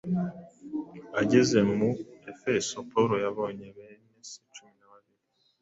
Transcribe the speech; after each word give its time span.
Ageze 1.21 1.57
mu 1.77 1.89
Efeso, 2.31 2.75
Pawulo 2.89 3.15
yabonye 3.25 3.65
bene 3.75 4.07
se 4.29 4.37
cumi 4.53 4.71
na 4.77 4.85
babiri, 4.91 5.21